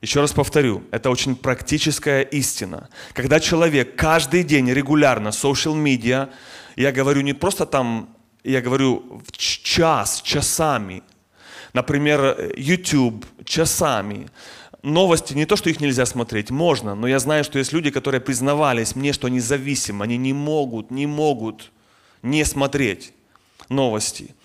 [0.01, 2.89] Еще раз повторю, это очень практическая истина.
[3.13, 6.29] Когда человек каждый день регулярно, social media,
[6.75, 11.01] я говорю не просто там, я говорю в час, часами,
[11.75, 14.29] Например, YouTube часами.
[14.81, 18.21] Новости, не то, что их нельзя смотреть, можно, но я знаю, что есть люди, которые
[18.21, 21.71] признавались мне, что они зависимы, они не могут, не могут
[22.21, 23.13] не смотреть
[23.69, 24.35] новости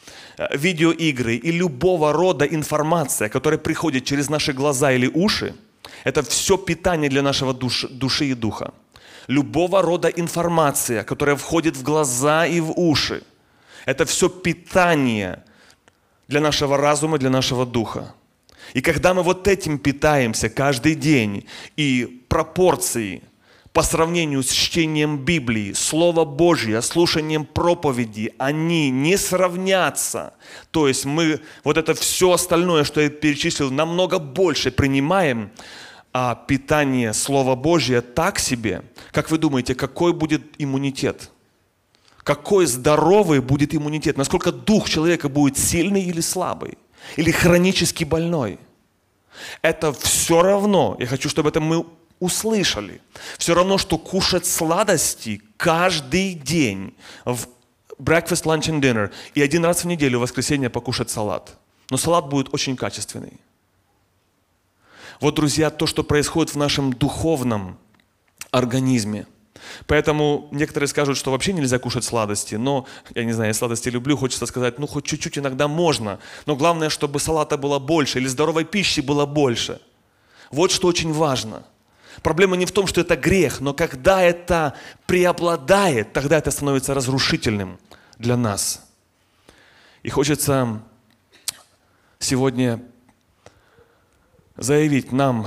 [0.50, 5.54] видеоигры и любого рода информация, которая приходит через наши глаза или уши,
[6.04, 8.72] это все питание для нашего душ, души и духа.
[9.28, 13.22] Любого рода информация, которая входит в глаза и в уши,
[13.86, 15.44] это все питание
[16.30, 18.14] для нашего разума, для нашего духа.
[18.72, 21.44] И когда мы вот этим питаемся каждый день,
[21.76, 23.22] и пропорции
[23.72, 30.34] по сравнению с чтением Библии, Слова Божье, слушанием проповеди, они не сравнятся.
[30.70, 35.50] То есть мы вот это все остальное, что я перечислил, намного больше принимаем,
[36.12, 38.82] а питание Слова Божье так себе.
[39.10, 41.30] Как вы думаете, какой будет иммунитет?
[42.22, 46.78] Какой здоровый будет иммунитет, насколько дух человека будет сильный или слабый,
[47.16, 48.58] или хронически больной.
[49.62, 51.86] Это все равно, я хочу, чтобы это мы
[52.18, 53.00] услышали,
[53.38, 57.46] все равно, что кушать сладости каждый день в
[57.98, 61.56] breakfast, lunch and dinner и один раз в неделю в воскресенье покушать салат.
[61.88, 63.40] Но салат будет очень качественный.
[65.20, 67.78] Вот, друзья, то, что происходит в нашем духовном
[68.50, 69.26] организме–
[69.86, 72.54] Поэтому некоторые скажут, что вообще нельзя кушать сладости.
[72.54, 76.18] Но, я не знаю, я сладости люблю, хочется сказать, ну хоть чуть-чуть иногда можно.
[76.46, 79.80] Но главное, чтобы салата было больше или здоровой пищи было больше.
[80.50, 81.64] Вот что очень важно.
[82.22, 84.74] Проблема не в том, что это грех, но когда это
[85.06, 87.78] преобладает, тогда это становится разрушительным
[88.18, 88.86] для нас.
[90.02, 90.82] И хочется
[92.18, 92.82] сегодня
[94.56, 95.46] заявить нам,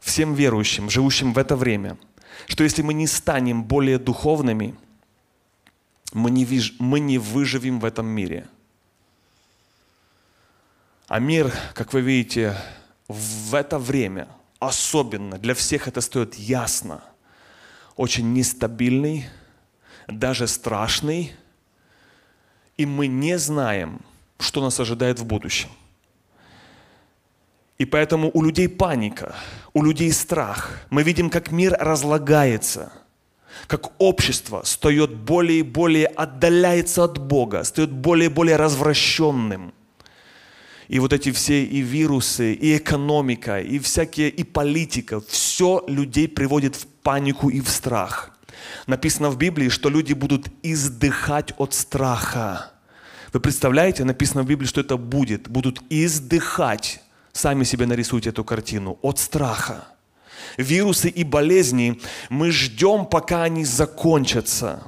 [0.00, 1.98] всем верующим, живущим в это время–
[2.48, 4.74] что если мы не станем более духовными,
[6.12, 8.48] мы не, виж, мы не выживем в этом мире.
[11.06, 12.56] А мир, как вы видите,
[13.06, 17.02] в это время, особенно для всех это стоит ясно,
[17.96, 19.26] очень нестабильный,
[20.06, 21.32] даже страшный,
[22.78, 24.00] и мы не знаем,
[24.38, 25.68] что нас ожидает в будущем.
[27.78, 29.34] И поэтому у людей паника,
[29.72, 30.72] у людей страх.
[30.90, 32.92] Мы видим, как мир разлагается,
[33.68, 39.72] как общество встает более и более, отдаляется от Бога, встает более и более развращенным.
[40.88, 46.74] И вот эти все и вирусы, и экономика, и всякие, и политика, все людей приводит
[46.74, 48.32] в панику и в страх.
[48.86, 52.72] Написано в Библии, что люди будут издыхать от страха.
[53.32, 55.48] Вы представляете, написано в Библии, что это будет.
[55.48, 57.02] Будут издыхать.
[57.32, 58.98] Сами себе нарисуйте эту картину.
[59.02, 59.84] От страха.
[60.56, 64.82] Вирусы и болезни мы ждем, пока они закончатся.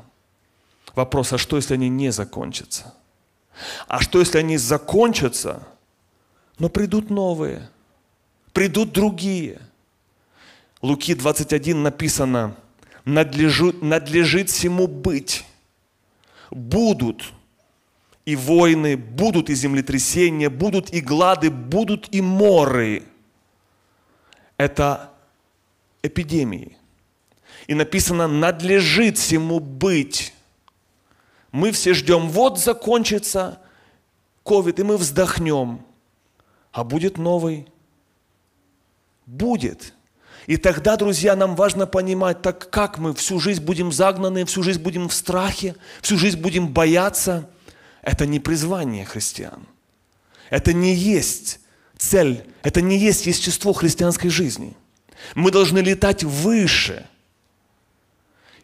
[0.94, 2.94] Вопрос, а что, если они не закончатся?
[3.86, 5.66] А что, если они закончатся,
[6.58, 7.68] но придут новые,
[8.52, 9.60] придут другие?
[10.82, 12.56] Луки 21 написано,
[13.04, 15.44] надлежит, надлежит всему быть.
[16.50, 17.32] Будут
[18.24, 23.02] и войны, будут и землетрясения, будут и глады, будут и моры.
[24.56, 25.10] Это
[26.02, 26.76] эпидемии.
[27.66, 30.34] И написано, надлежит всему быть.
[31.52, 33.60] Мы все ждем, вот закончится
[34.44, 35.80] ковид, и мы вздохнем.
[36.72, 37.66] А будет новый?
[39.26, 39.94] Будет.
[40.46, 44.82] И тогда, друзья, нам важно понимать, так как мы всю жизнь будем загнаны, всю жизнь
[44.82, 47.48] будем в страхе, всю жизнь будем бояться–
[48.02, 49.66] это не призвание христиан.
[50.48, 51.60] Это не есть
[51.96, 54.76] цель, это не есть естество христианской жизни.
[55.34, 57.06] Мы должны летать выше.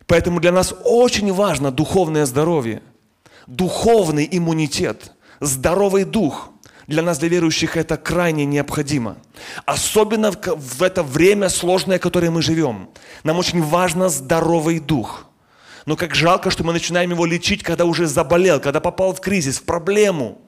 [0.07, 2.83] Поэтому для нас очень важно духовное здоровье,
[3.47, 6.51] духовный иммунитет, здоровый дух.
[6.87, 9.17] Для нас, для верующих, это крайне необходимо.
[9.65, 12.89] Особенно в это время сложное, в которое мы живем.
[13.25, 15.26] Нам очень важно здоровый дух–
[15.87, 19.61] но как жалко, что мы начинаем его лечить, когда уже заболел, когда попал в кризис,
[19.61, 20.39] в проблему.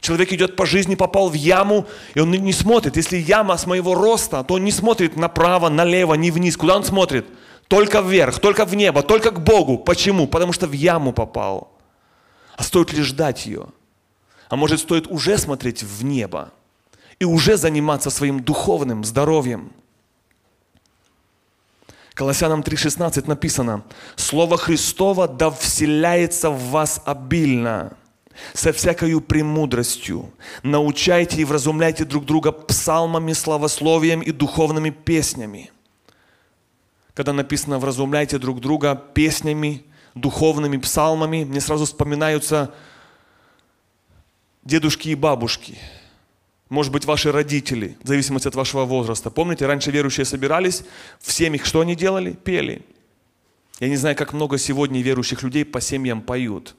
[0.00, 2.96] Человек идет по жизни, попал в яму, и он не смотрит.
[2.96, 6.56] Если яма с моего роста, то он не смотрит направо, налево, не вниз.
[6.56, 7.26] Куда он смотрит?
[7.68, 9.76] Только вверх, только в небо, только к Богу.
[9.76, 10.26] Почему?
[10.26, 11.76] Потому что в яму попал.
[12.56, 13.66] А стоит ли ждать ее?
[14.48, 16.50] А может стоит уже смотреть в небо
[17.18, 19.72] и уже заниматься своим духовным здоровьем?
[22.18, 23.84] Колоссянам 3.16 написано,
[24.16, 27.92] «Слово Христово да вселяется в вас обильно,
[28.54, 30.28] со всякою премудростью.
[30.64, 35.70] Научайте и вразумляйте друг друга псалмами, славословием и духовными песнями».
[37.14, 39.84] Когда написано «вразумляйте друг друга песнями,
[40.16, 42.74] духовными псалмами», мне сразу вспоминаются
[44.64, 45.78] дедушки и бабушки–
[46.68, 49.30] может быть, ваши родители, в зависимости от вашего возраста.
[49.30, 50.84] Помните, раньше верующие собирались,
[51.20, 52.32] в семьях что они делали?
[52.32, 52.82] Пели.
[53.80, 56.74] Я не знаю, как много сегодня верующих людей по семьям поют.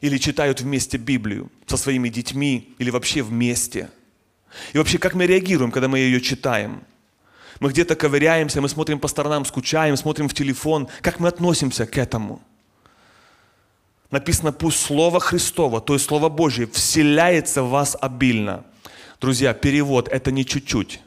[0.00, 3.90] Или читают вместе Библию со своими детьми, или вообще вместе.
[4.72, 6.82] И вообще, как мы реагируем, когда мы ее читаем?
[7.60, 10.88] Мы где-то ковыряемся, мы смотрим по сторонам, скучаем, смотрим в телефон.
[11.02, 12.40] Как мы относимся к этому?
[14.10, 18.64] Написано, пусть Слово Христово, то есть Слово Божье, вселяется в вас обильно.
[19.20, 21.00] Друзья, перевод– это не чуть-чуть.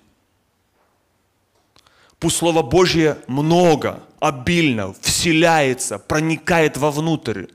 [2.20, 7.46] Пусть Слово Божье много, обильно, вселяется, проникает вовнутрь.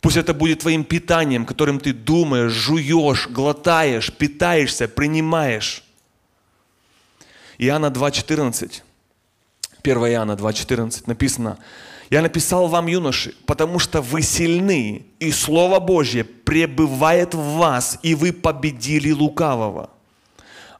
[0.00, 5.84] Пусть это будет твоим питанием, которым ты думаешь, жуешь, глотаешь, питаешься, принимаешь.
[7.58, 8.82] Иоанна 2,14.
[9.84, 11.58] 1 Иоанна 2,14 написано–
[12.12, 18.14] я написал вам, юноши, потому что вы сильны, и Слово Божье пребывает в вас, и
[18.14, 19.88] вы победили лукавого.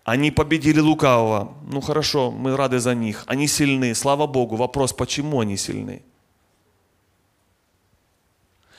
[0.04, 1.54] Они победили лукавого.
[1.66, 3.24] Ну хорошо, мы рады за них.
[3.26, 4.56] Они сильны, слава Богу.
[4.56, 6.02] Вопрос, почему они сильны?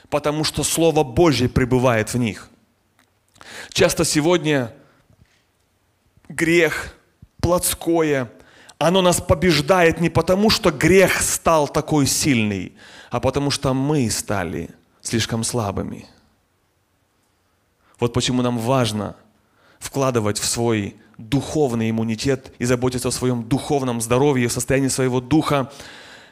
[0.10, 2.52] Потому что Слово Божье пребывает в них.
[3.72, 4.76] Часто сегодня
[6.30, 6.96] грех,
[7.42, 8.32] плотское–
[8.78, 12.74] оно нас побеждает не потому, что грех стал такой сильный,
[13.12, 14.70] а потому что мы стали
[15.02, 16.08] слишком слабыми.
[18.00, 19.16] Вот почему нам важно
[19.80, 25.72] вкладывать в свой духовный иммунитет и заботиться о своем духовном здоровье, состоянии своего духа,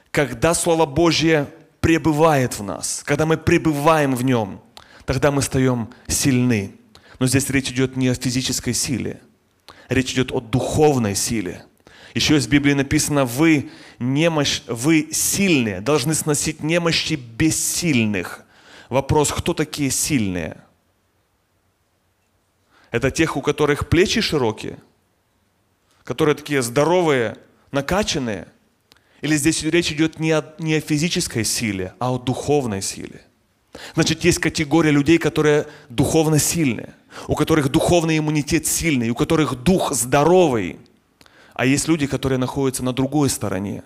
[0.09, 1.47] когда Слово Божье
[1.79, 4.61] пребывает в нас, когда мы пребываем в нем,
[5.05, 6.75] тогда мы стаем сильны.
[7.19, 9.21] Но здесь речь идет не о физической силе,
[9.87, 11.65] речь идет о духовной силе–
[12.13, 18.43] еще из Библии написано, вы, немощь, вы сильные, должны сносить немощи бессильных.
[18.89, 20.57] Вопрос, кто такие сильные?
[22.91, 24.77] Это тех, у которых плечи широкие,
[26.03, 27.37] которые такие здоровые,
[27.71, 28.47] накачанные?
[29.21, 33.21] Или здесь речь идет не о, не о физической силе, а о духовной силе?
[33.93, 36.93] Значит, есть категория людей, которые духовно сильные,
[37.27, 40.79] у которых духовный иммунитет сильный, у которых дух здоровый.
[41.53, 43.83] А есть люди, которые находятся на другой стороне.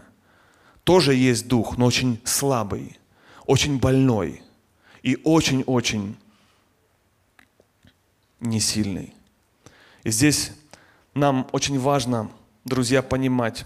[0.84, 2.98] Тоже есть дух, но очень слабый,
[3.46, 4.44] очень больной
[5.02, 6.16] и очень-очень
[8.40, 9.14] не сильный.
[10.04, 10.52] И здесь
[11.14, 12.30] нам очень важно,
[12.66, 13.66] друзья, понимать,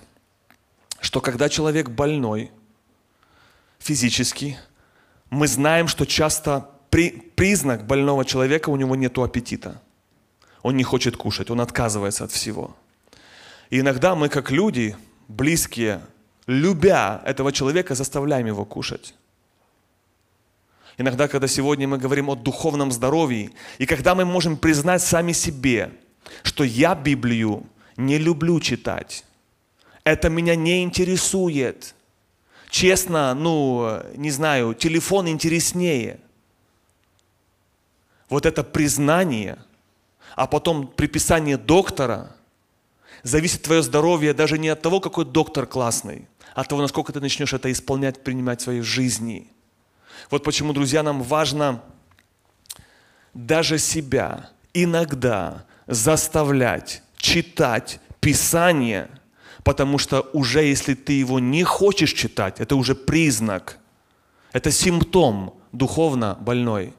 [1.01, 2.51] что когда человек больной
[3.79, 4.57] физически,
[5.29, 9.81] мы знаем, что часто при, признак больного человека у него нет аппетита.
[10.61, 12.75] Он не хочет кушать, он отказывается от всего.
[13.69, 14.95] И иногда мы, как люди,
[15.27, 16.01] близкие,
[16.47, 19.13] любя этого человека, заставляем его кушать.
[20.97, 25.91] Иногда, когда сегодня мы говорим о духовном здоровье, и когда мы можем признать сами себе,
[26.43, 27.65] что я Библию
[27.95, 29.23] не люблю читать,
[30.03, 31.95] это меня не интересует.
[32.69, 36.19] Честно, ну, не знаю, телефон интереснее.
[38.27, 39.57] Вот это признание,
[40.35, 42.35] а потом приписание доктора,
[43.23, 47.19] зависит твое здоровье даже не от того, какой доктор классный, а от того, насколько ты
[47.19, 49.51] начнешь это исполнять, принимать в своей жизни.
[50.29, 51.81] Вот почему, друзья, нам важно
[53.33, 59.09] даже себя иногда заставлять читать Писание,
[59.63, 63.77] потому что уже если ты его не хочешь читать, это уже признак,
[64.51, 66.93] это симптом духовно больной.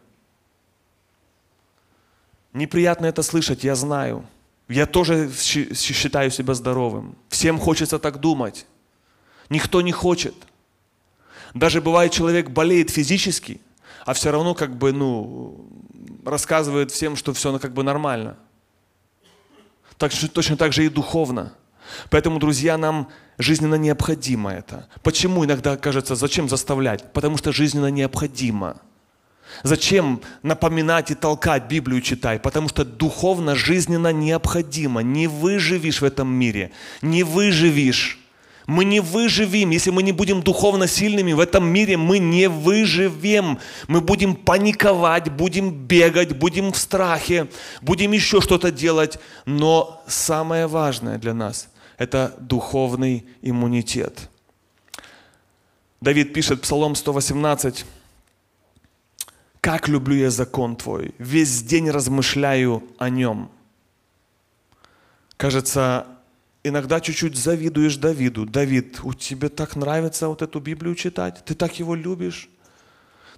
[2.53, 4.27] Неприятно это слышать, я знаю.
[4.71, 7.17] Я тоже считаю себя здоровым.
[7.29, 8.67] Всем хочется так думать.
[9.49, 10.35] Никто не хочет.
[11.55, 13.61] Даже бывает, человек болеет физически,
[14.07, 15.69] а все равно как бы, ну,
[16.25, 18.37] рассказывает всем, что все ну, как бы нормально.
[19.99, 21.53] Так, точно так же и духовно.
[22.09, 23.09] Поэтому, друзья, нам
[23.39, 24.89] жизненно необходимо это.
[25.03, 27.13] Почему иногда кажется, зачем заставлять?
[27.13, 28.81] Потому что жизненно необходимо.
[29.63, 32.39] Зачем напоминать и толкать Библию читай?
[32.39, 35.03] Потому что духовно, жизненно необходимо.
[35.03, 36.71] Не выживешь в этом мире.
[37.03, 38.19] Не выживешь.
[38.67, 43.59] Мы не выживем, если мы не будем духовно сильными в этом мире, мы не выживем.
[43.89, 47.49] Мы будем паниковать, будем бегать, будем в страхе,
[47.81, 49.19] будем еще что-то делать.
[49.45, 54.31] Но самое важное для нас– это духовный иммунитет.
[56.01, 57.85] Давид пишет Псалом 118,
[59.61, 63.51] «Как люблю я закон Твой, весь день размышляю о нем».
[65.37, 66.07] Кажется,
[66.63, 68.45] иногда чуть-чуть завидуешь Давиду.
[68.45, 71.43] Давид, у тебя так нравится вот эту Библию читать?
[71.45, 72.51] Ты так его любишь?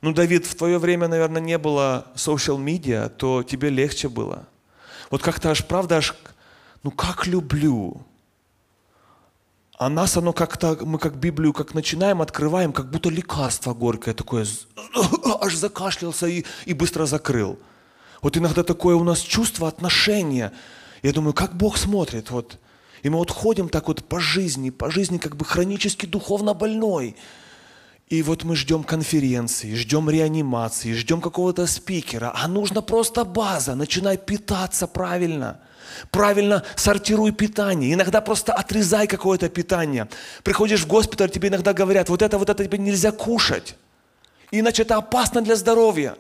[0.01, 4.49] Ну, Давид, в твое время, наверное, не было social media, то тебе легче было.
[5.11, 6.15] Вот как-то аж, правда, аж,
[6.83, 8.05] ну как люблю.
[9.85, 14.47] А нас оно как-то, мы как Библию как начинаем, открываем, как будто лекарство горькое такое,
[15.41, 17.59] аж закашлялся и, и быстро закрыл.
[18.21, 20.53] Вот иногда такое у нас чувство отношения.
[21.03, 22.61] Я думаю, как Бог смотрит, вот,
[23.03, 27.17] и мы вот ходим так вот по жизни, по жизни как бы хронически духовно больной.
[28.09, 32.31] И вот мы ждем конференции, ждем реанимации, ждем какого-то спикера.
[32.37, 33.75] А нужно просто база.
[33.75, 35.61] Начинай питаться правильно.
[36.11, 37.95] Правильно сортируй питание.
[37.95, 40.09] Иногда просто отрезай какое-то питание.
[40.43, 43.77] Приходишь в госпиталь, тебе иногда говорят, вот это, вот это тебе нельзя кушать.
[44.51, 46.17] Иначе это опасно для здоровья.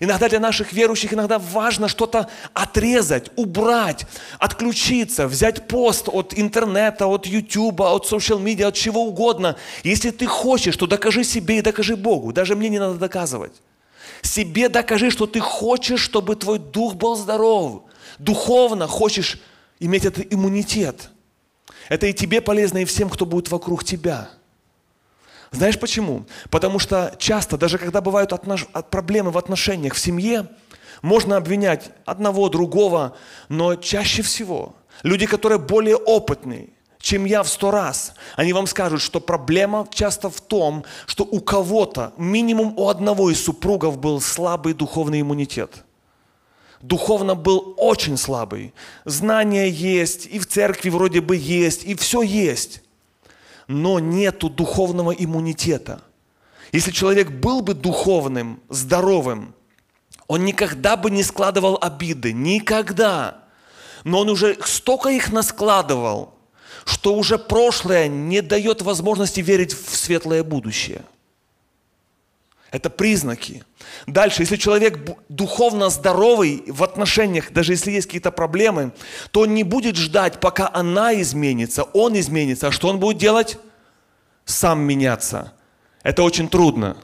[0.00, 4.04] Иногда для наших верующих иногда важно что-то отрезать, убрать,
[4.38, 9.56] отключиться, взять пост от интернета, от ютуба, от social медиа, от чего угодно.
[9.84, 12.32] Если ты хочешь, то докажи себе и докажи Богу.
[12.32, 13.52] Даже мне не надо доказывать.
[14.22, 17.84] Себе докажи, что ты хочешь, чтобы твой дух был здоров.
[18.18, 19.40] Духовно хочешь
[19.80, 21.10] иметь этот иммунитет.
[21.88, 24.30] Это и тебе полезно, и всем, кто будет вокруг тебя.
[25.52, 26.26] Знаешь почему?
[26.50, 28.66] Потому что часто, даже когда бывают отнош...
[28.90, 30.48] проблемы в отношениях в семье,
[31.02, 33.16] можно обвинять одного, другого,
[33.48, 39.00] но чаще всего люди, которые более опытные, чем я в сто раз, они вам скажут,
[39.00, 44.74] что проблема часто в том, что у кого-то, минимум у одного из супругов был слабый
[44.74, 45.84] духовный иммунитет.
[46.82, 48.74] Духовно был очень слабый.
[49.04, 52.82] Знания есть, и в церкви вроде бы есть, и все есть
[53.68, 56.00] но нету духовного иммунитета.
[56.72, 59.54] Если человек был бы духовным, здоровым,
[60.26, 63.44] он никогда бы не складывал обиды, никогда.
[64.04, 66.34] Но он уже столько их наскладывал,
[66.84, 71.02] что уже прошлое не дает возможности верить в светлое будущее.
[72.76, 73.64] Это признаки.
[74.06, 74.98] Дальше, если человек
[75.30, 78.92] духовно здоровый в отношениях, даже если есть какие-то проблемы,
[79.30, 82.68] то он не будет ждать, пока она изменится, он изменится.
[82.68, 83.58] А что он будет делать?
[84.44, 85.54] Сам меняться.
[86.02, 86.98] Это очень трудно.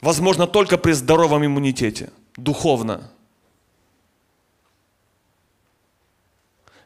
[0.00, 3.10] возможно только при здоровом иммунитете, духовно.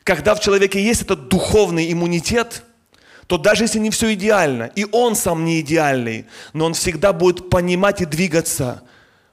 [0.03, 2.65] Когда в человеке есть этот духовный иммунитет,
[3.33, 7.49] то даже если не все идеально, и он сам не идеальный, но он всегда будет
[7.49, 8.83] понимать и двигаться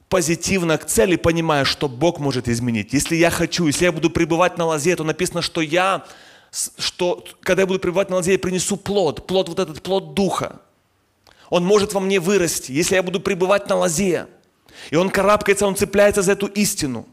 [0.07, 2.93] позитивно к цели, понимая, что Бог может изменить.
[2.93, 6.05] Если я хочу, если я буду пребывать на лозе, то написано, что я,
[6.77, 10.61] что когда я буду пребывать на лозе, я принесу плод, плод вот этот плод Духа.
[11.49, 14.27] Он может во мне вырасти, если я буду пребывать на лозе.
[14.91, 17.05] И он карабкается, он цепляется за эту истину.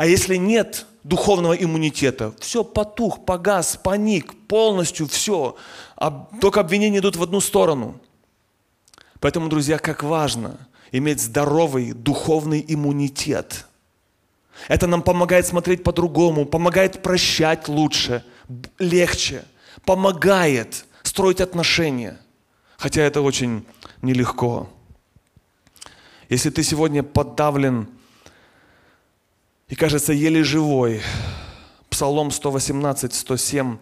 [0.00, 5.56] А если нет духовного иммунитета, все потух, погас, паник, полностью все.
[6.40, 8.00] Только обвинения идут в одну сторону.
[9.18, 10.56] Поэтому, друзья, как важно
[10.90, 13.66] иметь здоровый духовный иммунитет.
[14.68, 18.24] Это нам помогает смотреть по-другому, помогает прощать лучше,
[18.78, 19.44] легче,
[19.84, 22.18] помогает строить отношения.
[22.78, 23.66] Хотя это очень
[24.00, 24.66] нелегко.
[26.30, 27.86] Если ты сегодня подавлен
[29.70, 31.00] и кажется еле живой.
[31.88, 33.78] Псалом 118, 107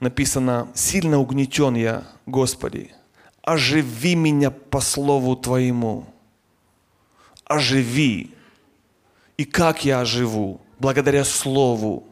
[0.00, 2.94] написано, «Сильно угнетен я, Господи,
[3.42, 6.06] оживи меня по слову Твоему».
[7.44, 8.30] Оживи.
[9.36, 10.60] И как я оживу?
[10.78, 12.06] Благодаря Слову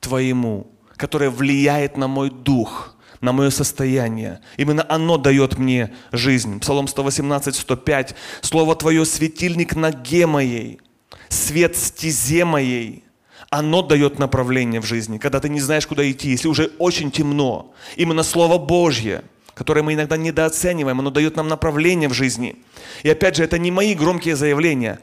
[0.00, 0.66] Твоему,
[0.96, 4.40] которое влияет на мой дух, на мое состояние.
[4.56, 6.60] Именно оно дает мне жизнь.
[6.60, 8.14] Псалом 118, 105.
[8.42, 10.80] Слово Твое– светильник ноге моей–
[11.32, 13.04] свет стезе моей,
[13.50, 17.74] оно дает направление в жизни, когда ты не знаешь, куда идти, если уже очень темно.
[17.96, 19.24] Именно Слово Божье,
[19.54, 22.56] которое мы иногда недооцениваем, оно дает нам направление в жизни.
[23.02, 25.00] И опять же, это не мои громкие заявления,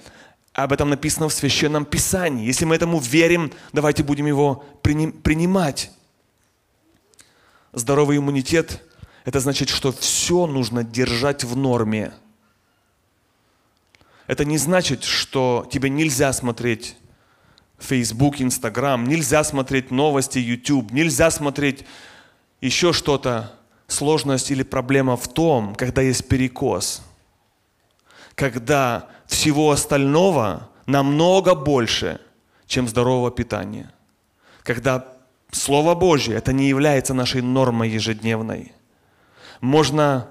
[0.54, 2.46] об этом написано в Священном Писании.
[2.46, 5.92] Если мы этому верим, давайте будем его принимать.
[7.72, 8.84] Здоровый иммунитет–
[9.26, 12.14] это значит, что все нужно держать в норме–
[14.30, 16.96] это не значит, что тебе нельзя смотреть
[17.80, 21.84] Facebook, Instagram, нельзя смотреть новости, YouTube, нельзя смотреть
[22.62, 23.52] еще что-то.
[23.88, 27.02] Сложность или проблема в том, когда есть перекос.
[28.36, 32.22] Когда всего остального намного больше,
[32.68, 33.92] чем здорового питания.
[34.62, 35.08] Когда
[35.50, 38.74] Слово Божье, это не является нашей нормой ежедневной.
[39.60, 40.28] Можно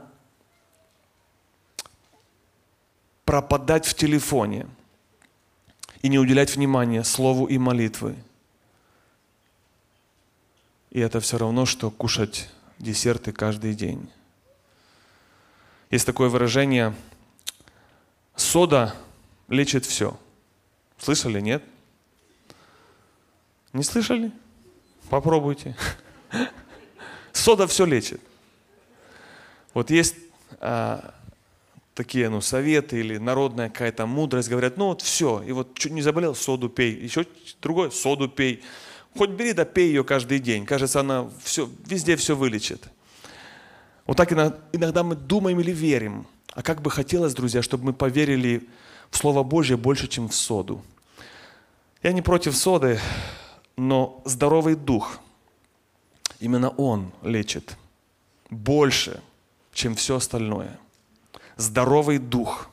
[3.28, 4.66] пропадать в телефоне
[6.00, 8.16] и не уделять внимания слову и молитвы.
[10.88, 12.48] И это все равно, что кушать
[12.78, 14.08] десерты каждый день.
[15.90, 16.94] Есть такое выражение
[18.34, 18.94] «сода
[19.48, 20.18] лечит все».
[20.96, 21.62] Слышали, нет?
[23.74, 24.32] Не слышали?
[25.10, 25.76] Попробуйте.
[27.34, 28.22] Сода все лечит.
[29.74, 30.16] Вот есть
[30.60, 31.14] а,
[31.98, 36.00] такие ну, советы или народная какая-то мудрость, говорят, ну вот все, и вот чуть не
[36.00, 37.26] заболел, соду пей, еще
[37.60, 38.62] другое, соду пей.
[39.16, 40.64] Хоть бери да пей ее каждый день.
[40.64, 42.88] Кажется, она все, везде все вылечит.
[44.06, 46.28] Вот так иногда мы думаем или верим.
[46.52, 48.68] А как бы хотелось, друзья, чтобы мы поверили
[49.10, 50.80] в Слово Божье больше, чем в соду.
[52.04, 53.00] Я не против соды,
[53.76, 55.18] но здоровый дух,
[56.38, 57.76] именно он лечит
[58.50, 59.20] больше,
[59.72, 60.78] чем все остальное–
[61.58, 62.70] здоровый дух.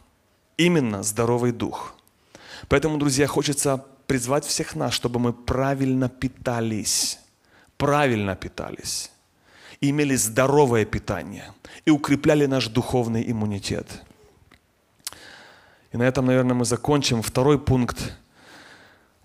[0.56, 1.96] Именно здоровый дух.
[2.70, 7.20] Поэтому, друзья, хочется призвать всех нас, чтобы мы правильно питались.
[7.78, 9.12] Правильно питались.
[9.82, 11.52] И имели здоровое питание.
[11.84, 14.04] И укрепляли наш духовный иммунитет.
[15.92, 17.22] И на этом, наверное, мы закончим.
[17.22, 18.18] Второй пункт,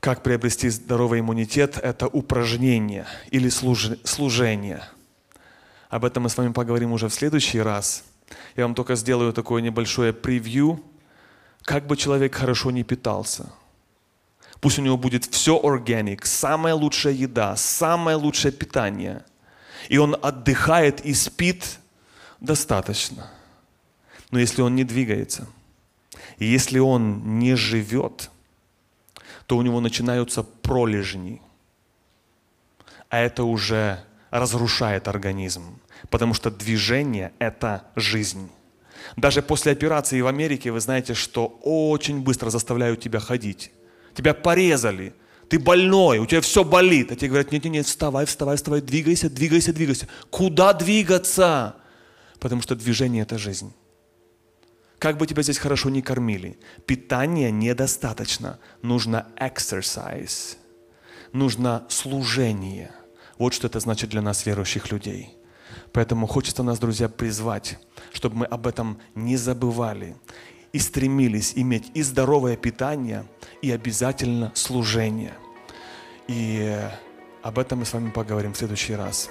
[0.01, 4.83] как приобрести здоровый иммунитет, это упражнение или служение.
[5.89, 8.05] Об этом мы с вами поговорим уже в следующий раз–
[8.57, 10.83] я вам только сделаю такое небольшое превью,
[11.63, 13.53] как бы человек хорошо не питался.
[14.61, 19.25] Пусть у него будет все органик, самая лучшая еда, самое лучшее питание.
[19.89, 21.79] И он отдыхает и спит
[22.41, 23.31] достаточно.
[24.31, 25.47] Но если он не двигается,
[26.39, 28.31] и если он не живет,
[29.47, 31.41] то у него начинаются пролежни.
[33.09, 35.81] А это уже разрушает организм.
[36.09, 38.51] Потому что движение– это жизнь.
[39.17, 43.71] Даже после операции в Америке вы знаете, что очень быстро заставляют тебя ходить.
[44.15, 45.15] Тебя порезали,
[45.49, 47.13] ты больной, у тебя все болит.
[47.13, 50.09] А тебе говорят, нет, нет, нет, вставай, вставай, вставай, двигайся, двигайся, двигайся.
[50.31, 51.77] Куда двигаться?
[52.39, 53.73] Потому что движение– это жизнь.
[54.99, 58.59] Как бы тебя здесь хорошо не кормили, питания недостаточно.
[58.83, 60.57] Нужно exercise,
[61.33, 62.91] нужно служение.
[63.39, 65.35] Вот что это значит для нас, верующих людей–
[65.93, 67.79] Поэтому хочется нас, друзья, призвать,
[68.13, 70.17] чтобы мы об этом не забывали
[70.73, 73.25] и стремились иметь и здоровое питание,
[73.61, 75.35] и обязательно служение.
[76.29, 76.79] И
[77.43, 79.29] об этом мы с вами поговорим в следующий раз.